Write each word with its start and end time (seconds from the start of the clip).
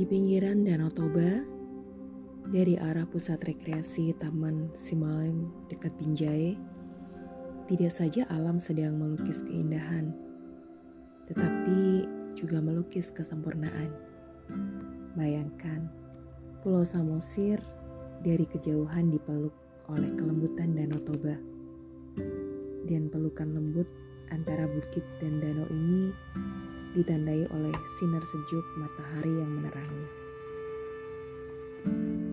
pinggiran 0.00 0.64
Danau 0.64 0.88
Toba, 0.88 1.44
dari 2.48 2.80
arah 2.80 3.04
pusat 3.04 3.44
rekreasi 3.44 4.16
Taman 4.16 4.72
Simalem 4.72 5.52
dekat 5.68 5.92
Binjai, 6.00 6.56
tidak 7.68 7.92
saja 7.92 8.24
alam 8.32 8.56
sedang 8.56 8.96
melukis 8.96 9.44
keindahan, 9.44 10.16
tetapi 11.28 12.08
juga 12.32 12.64
melukis 12.64 13.12
kesempurnaan. 13.12 13.92
Bayangkan, 15.12 15.92
Pulau 16.64 16.88
Samosir 16.88 17.60
dari 18.24 18.48
kejauhan 18.48 19.12
dipeluk 19.12 19.52
oleh 19.92 20.08
kelembutan 20.16 20.72
Danau 20.72 21.04
Toba. 21.04 21.36
Dan 22.88 23.12
pelukan 23.12 23.52
lembut 23.52 23.86
antara 24.32 24.64
bukit 24.64 25.04
dan 25.20 25.38
danau 25.38 25.68
ini 25.68 26.10
ditandai 26.92 27.48
oleh 27.48 27.72
sinar 27.96 28.20
sejuk 28.20 28.64
matahari 28.76 29.32
yang 29.40 29.48
menerangi. 29.48 30.06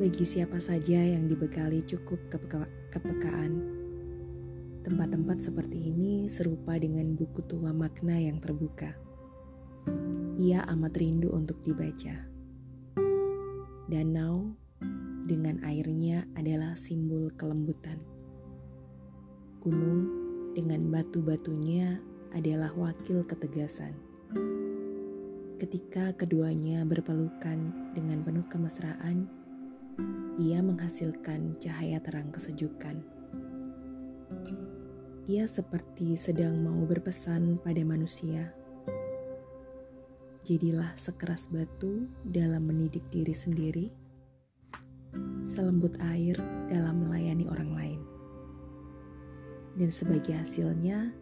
Bagi 0.00 0.24
siapa 0.26 0.58
saja 0.58 0.98
yang 0.98 1.30
dibekali 1.30 1.86
cukup 1.86 2.18
kepeka 2.34 2.66
kepekaan, 2.90 3.62
tempat-tempat 4.82 5.38
seperti 5.38 5.94
ini 5.94 6.26
serupa 6.26 6.74
dengan 6.80 7.14
buku 7.14 7.46
tua 7.46 7.70
makna 7.70 8.18
yang 8.18 8.42
terbuka. 8.42 8.90
Ia 10.40 10.66
amat 10.74 10.98
rindu 10.98 11.30
untuk 11.30 11.62
dibaca. 11.62 12.26
Danau 13.86 14.56
dengan 15.30 15.62
airnya 15.62 16.26
adalah 16.34 16.74
simbol 16.74 17.30
kelembutan. 17.38 18.02
Gunung 19.62 20.10
dengan 20.58 20.90
batu-batunya 20.90 22.02
adalah 22.34 22.72
wakil 22.74 23.22
ketegasan 23.28 24.09
Ketika 25.60 26.16
keduanya 26.16 26.88
berpelukan 26.88 27.92
dengan 27.92 28.24
penuh 28.24 28.48
kemesraan, 28.48 29.28
ia 30.40 30.64
menghasilkan 30.64 31.60
cahaya 31.60 32.00
terang 32.00 32.32
kesejukan. 32.32 33.04
Ia 35.28 35.44
seperti 35.44 36.16
sedang 36.16 36.64
mau 36.64 36.80
berpesan 36.88 37.60
pada 37.60 37.84
manusia. 37.84 38.56
Jadilah 40.48 40.96
sekeras 40.96 41.52
batu 41.52 42.08
dalam 42.24 42.64
mendidik 42.64 43.04
diri 43.12 43.36
sendiri, 43.36 43.86
selembut 45.44 45.92
air 46.08 46.40
dalam 46.72 47.04
melayani 47.04 47.44
orang 47.52 47.70
lain. 47.76 48.00
Dan 49.76 49.92
sebagai 49.92 50.40
hasilnya, 50.40 51.12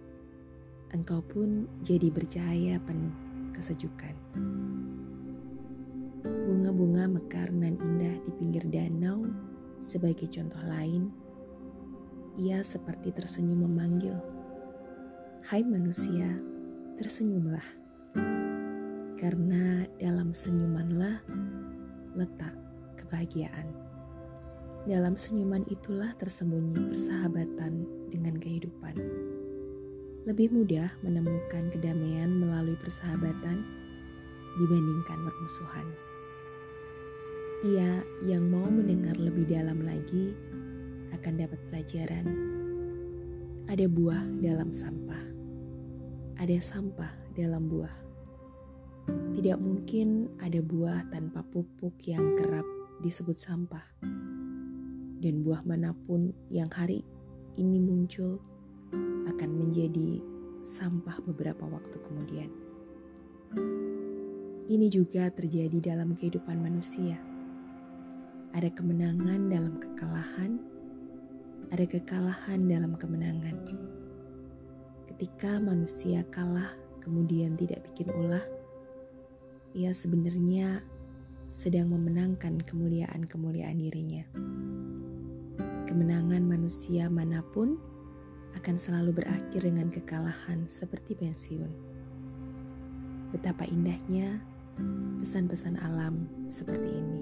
engkau 0.94 1.26
pun 1.26 1.66
jadi 1.82 2.06
bercahaya 2.06 2.78
penuh 2.86 3.27
kesejukan. 3.58 4.14
Bunga-bunga 6.22 7.10
mekar 7.10 7.50
dan 7.50 7.74
indah 7.74 8.14
di 8.22 8.30
pinggir 8.38 8.62
danau 8.70 9.26
sebagai 9.82 10.30
contoh 10.30 10.62
lain. 10.62 11.10
Ia 12.38 12.62
seperti 12.62 13.10
tersenyum 13.10 13.66
memanggil, 13.66 14.14
"Hai 15.50 15.66
manusia, 15.66 16.38
tersenyumlah." 16.94 17.66
Karena 19.18 19.82
dalam 19.98 20.30
senyumanlah 20.30 21.26
letak 22.14 22.54
kebahagiaan. 22.94 23.66
Dalam 24.86 25.18
senyuman 25.18 25.66
itulah 25.66 26.14
tersembunyi 26.16 26.94
persahabatan 26.94 27.82
dengan 28.14 28.38
kehidupan 28.38 28.94
lebih 30.28 30.50
mudah 30.52 30.90
menemukan 31.00 31.70
kedamaian 31.70 32.17
persahabatan 32.82 33.62
dibandingkan 34.58 35.18
permusuhan. 35.22 35.86
Ia 37.66 38.06
yang 38.22 38.46
mau 38.46 38.70
mendengar 38.70 39.18
lebih 39.18 39.50
dalam 39.50 39.82
lagi 39.82 40.34
akan 41.10 41.34
dapat 41.42 41.58
pelajaran. 41.70 42.26
Ada 43.66 43.84
buah 43.90 44.22
dalam 44.40 44.70
sampah, 44.70 45.24
ada 46.38 46.56
sampah 46.62 47.10
dalam 47.34 47.66
buah. 47.66 47.92
Tidak 49.34 49.58
mungkin 49.58 50.30
ada 50.38 50.62
buah 50.62 51.10
tanpa 51.10 51.42
pupuk 51.50 51.98
yang 52.06 52.38
kerap 52.38 52.64
disebut 53.02 53.34
sampah, 53.34 53.84
dan 55.18 55.42
buah 55.42 55.66
mana 55.66 55.94
pun 56.06 56.30
yang 56.50 56.70
hari 56.70 57.02
ini 57.58 57.82
muncul 57.82 58.38
akan 59.26 59.50
menjadi 59.50 60.22
sampah 60.62 61.18
beberapa 61.26 61.66
waktu 61.66 61.98
kemudian. 62.06 62.67
Ini 64.68 64.86
juga 64.92 65.32
terjadi 65.32 65.94
dalam 65.94 66.12
kehidupan 66.12 66.60
manusia. 66.60 67.16
Ada 68.52 68.68
kemenangan 68.72 69.48
dalam 69.48 69.80
kekalahan, 69.80 70.60
ada 71.72 71.84
kekalahan 71.88 72.68
dalam 72.68 72.92
kemenangan. 73.00 73.56
Ketika 75.08 75.56
manusia 75.56 76.20
kalah 76.28 76.76
kemudian 77.00 77.56
tidak 77.56 77.80
bikin 77.88 78.12
ulah, 78.12 78.44
ia 79.72 79.92
sebenarnya 79.92 80.84
sedang 81.48 81.88
memenangkan 81.88 82.60
kemuliaan-kemuliaan 82.60 83.80
dirinya. 83.80 84.24
Kemenangan 85.88 86.44
manusia 86.44 87.08
mana 87.08 87.40
pun 87.40 87.80
akan 88.52 88.76
selalu 88.76 89.24
berakhir 89.24 89.64
dengan 89.64 89.88
kekalahan 89.88 90.68
seperti 90.68 91.16
pensiun. 91.16 91.97
Betapa 93.30 93.68
indahnya 93.68 94.40
pesan-pesan 95.20 95.76
alam 95.82 96.28
seperti 96.48 96.88
ini. 96.88 97.17